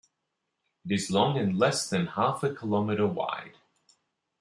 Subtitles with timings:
[0.83, 3.53] It is long and less than half a kilometre wide.